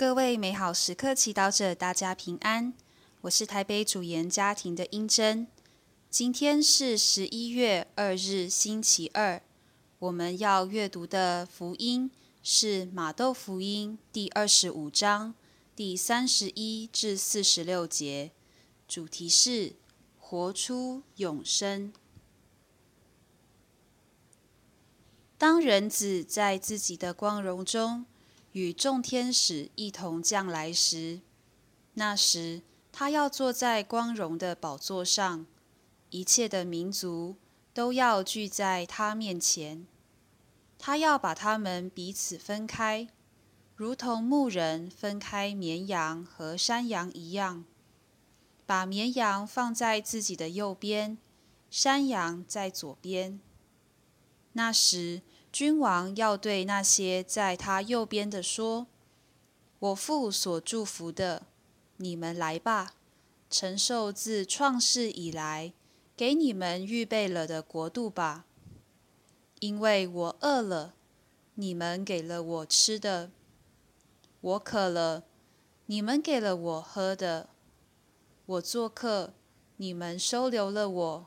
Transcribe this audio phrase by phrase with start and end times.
[0.00, 2.72] 各位美好时刻祈祷者，大家平安。
[3.20, 5.46] 我是台北主研家庭的英珍。
[6.08, 9.42] 今天是十一月二日，星期二。
[9.98, 12.10] 我们要阅读的福音
[12.42, 15.34] 是马窦福音第二十五章
[15.76, 18.30] 第三十一至四十六节，
[18.88, 19.74] 主题是
[20.18, 21.92] 活出永生。
[25.36, 28.06] 当人子在自己的光荣中，
[28.52, 31.20] 与众天使一同降来时，
[31.94, 35.46] 那时他要坐在光荣的宝座上，
[36.10, 37.36] 一切的民族
[37.72, 39.86] 都要聚在他面前。
[40.78, 43.08] 他要把他们彼此分开，
[43.76, 47.64] 如同牧人分开绵羊和山羊一样，
[48.66, 51.18] 把绵羊放在自己的右边，
[51.70, 53.38] 山羊在左边。
[54.54, 58.86] 那时，君王要对那些在他右边的说
[59.80, 61.46] ：“我父所祝福的，
[61.96, 62.94] 你们来吧，
[63.50, 65.72] 承受自创世以来
[66.16, 68.46] 给你们预备了的国度吧。
[69.58, 70.94] 因为我饿了，
[71.54, 73.30] 你们给了我吃的；
[74.40, 75.24] 我渴了，
[75.86, 77.48] 你们给了我喝的；
[78.46, 79.34] 我做客，
[79.78, 81.26] 你们收留了我；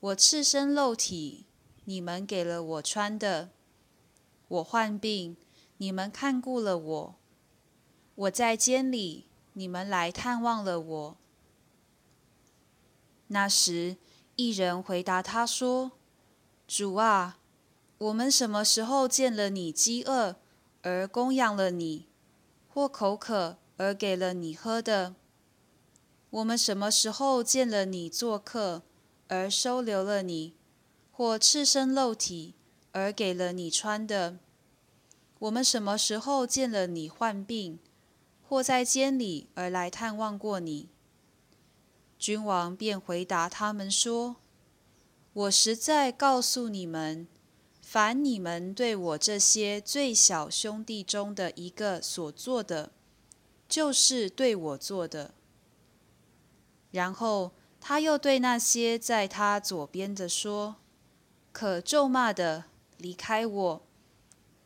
[0.00, 1.46] 我赤身露体。”
[1.84, 3.50] 你们给了我穿的，
[4.48, 5.36] 我患病，
[5.78, 7.14] 你们看顾了我；
[8.14, 11.16] 我在监里，你们来探望了我。
[13.26, 13.96] 那时，
[14.36, 15.92] 一人回答他说
[16.68, 17.38] ：“主啊，
[17.98, 20.36] 我们什么时候见了你饥饿
[20.82, 22.06] 而供养了你，
[22.68, 25.16] 或口渴而给了你喝的？
[26.30, 28.82] 我们什么时候见了你做客
[29.26, 30.54] 而收留了你？”
[31.14, 32.54] 或赤身露体
[32.90, 34.38] 而给了你穿的，
[35.40, 37.78] 我们什么时候见了你患病，
[38.42, 40.88] 或在监里而来探望过你？
[42.18, 44.36] 君王便回答他们说
[45.34, 47.28] ：“我实在告诉你们，
[47.82, 52.90] 凡你们对我这些最小兄弟中的一个所做的，
[53.68, 55.34] 就是对我做的。”
[56.90, 60.76] 然后他又对那些在他左边的说。
[61.52, 62.64] 可咒骂的，
[62.96, 63.82] 离开我，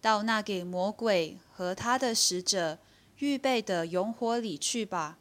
[0.00, 2.78] 到那给魔鬼和他的使者
[3.19, 5.19] 预备的永火里去吧。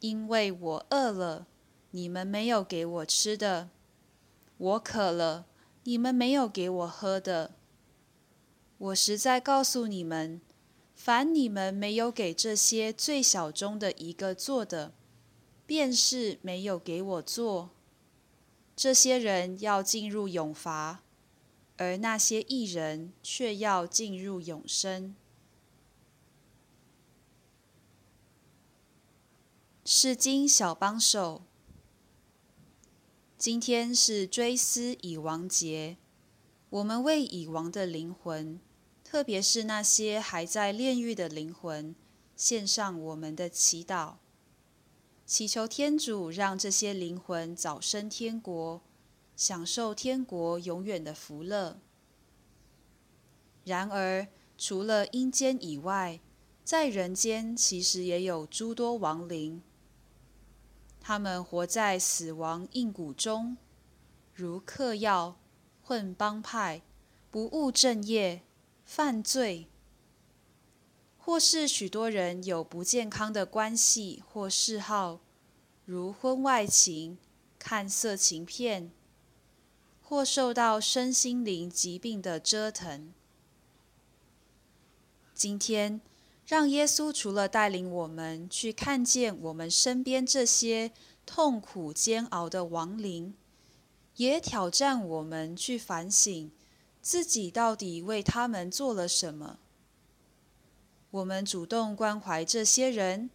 [0.00, 1.46] 因为我饿了，
[1.90, 3.68] 你们没有给我吃的；
[4.56, 5.44] 我渴了，
[5.84, 7.52] 你们没有给我喝的。
[8.78, 10.40] 我实在告诉你们，
[10.94, 14.92] 凡你们没有给这些最小中的一个做的，
[15.66, 17.70] 便是没有给我做。
[18.78, 21.02] 这些人要进入永罚，
[21.78, 25.16] 而那些义人却要进入永生。
[29.84, 31.42] 是经小帮手，
[33.36, 35.96] 今天是追思已亡节，
[36.70, 38.60] 我们为已亡的灵魂，
[39.02, 41.96] 特别是那些还在炼狱的灵魂，
[42.36, 44.18] 献上我们的祈祷。
[45.28, 48.80] 祈求天主让这些灵魂早生天国，
[49.36, 51.78] 享受天国永远的福乐。
[53.62, 56.18] 然而，除了阴间以外，
[56.64, 59.60] 在人间其实也有诸多亡灵。
[60.98, 63.58] 他们活在死亡硬谷中，
[64.32, 65.36] 如嗑药、
[65.82, 66.80] 混帮派、
[67.30, 68.40] 不务正业、
[68.86, 69.68] 犯罪，
[71.28, 75.20] 或是许多人有不健康的关系或嗜好，
[75.84, 77.18] 如婚外情、
[77.58, 78.90] 看色情片，
[80.02, 83.12] 或受到身心灵疾病的折腾。
[85.34, 86.00] 今天，
[86.46, 90.92] 让耶稣除了带领我们去看见我们身边这些
[91.26, 93.34] 痛苦煎熬的亡灵，
[94.16, 96.50] 也挑战我们去反省
[97.02, 99.58] 自己到底为他们做了什么。
[101.10, 103.30] 我们主动关怀这些人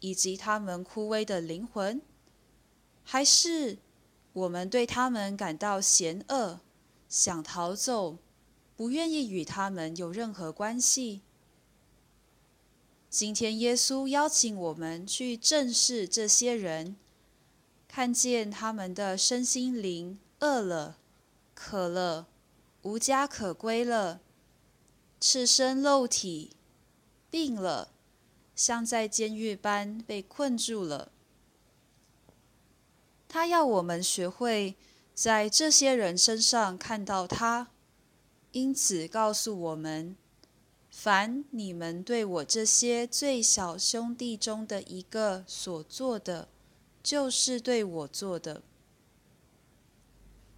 [0.00, 2.00] 以及他们枯萎的灵魂，
[3.04, 3.78] 还是
[4.32, 6.60] 我们对他们感到嫌恶，
[7.08, 8.16] 想逃走，
[8.76, 11.20] 不愿意与他们有任何关系？
[13.10, 16.96] 今天，耶稣邀请我们去正视这些人，
[17.86, 20.98] 看见他们的身心灵饿了、
[21.54, 22.28] 渴了、
[22.82, 24.20] 无家可归了、
[25.20, 26.52] 赤身露体。
[27.30, 27.90] 病了，
[28.56, 31.12] 像在监狱般被困住了。
[33.28, 34.74] 他要我们学会
[35.14, 37.68] 在这些人身上看到他，
[38.52, 40.16] 因此告诉我们：
[40.90, 46.48] 凡你们对我这些最小兄弟中的一个所做的，
[47.02, 48.62] 就是对我做的。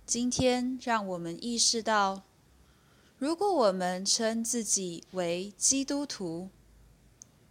[0.06, 2.22] 今天，让我们意识到，
[3.18, 6.48] 如果我们称自己为基督徒，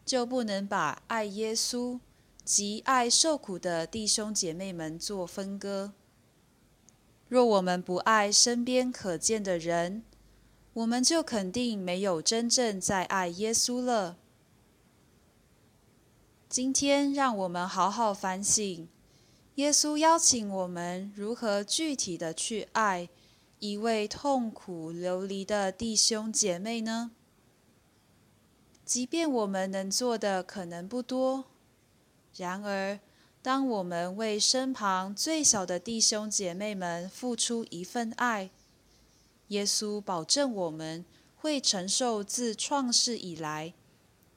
[0.09, 1.99] 就不能把爱耶稣
[2.43, 5.93] 及爱受苦的弟兄姐妹们做分割。
[7.27, 10.01] 若我们不爱身边可见的人，
[10.73, 14.17] 我们就肯定没有真正在爱耶稣了。
[16.49, 18.87] 今天，让我们好好反省，
[19.55, 23.09] 耶稣邀请我们如何具体的去爱
[23.59, 27.11] 一位痛苦流离的弟兄姐妹呢？
[28.89, 31.45] 即便我们能做的可能不多，
[32.35, 32.99] 然而，
[33.39, 38.49] 当我们为身旁最小的弟兄姐妹们付出一份爱，
[39.49, 41.05] 耶稣保证我们
[41.37, 43.75] 会承受自创世以来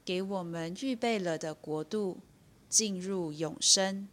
[0.04, 2.18] 给我们预备了的国度，
[2.68, 4.06] 进入永生。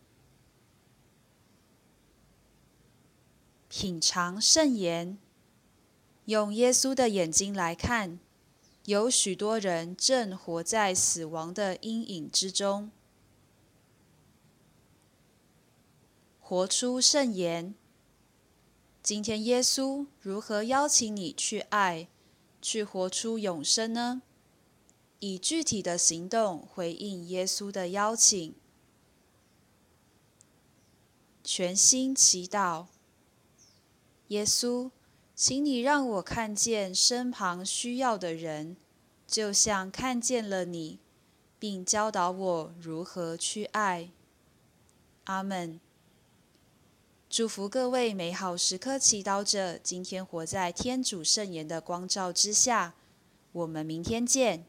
[3.68, 5.18] 品尝圣言，
[6.24, 8.18] 用耶稣的眼睛来看，
[8.90, 12.90] 有许多人正活在死亡的阴影之中。
[16.40, 17.76] 活出圣言。
[19.04, 22.08] 今天，耶稣如何邀请你去爱，
[22.64, 24.24] 去活出永生呢？
[25.20, 28.56] 以具体的行动回应耶稣的邀请。
[31.44, 32.88] 全心祈祷，
[34.30, 34.90] 耶稣，
[35.42, 38.76] 请你让我看见身旁需要的人，
[39.26, 41.00] 就像看见了你，
[41.58, 44.10] 并教导我如何去爱。
[45.24, 45.80] 阿门。
[47.30, 52.94] 祝福各位美好时刻祈祷者，今天活在天主圣言的光照之下。
[53.54, 54.66] 我们明天见。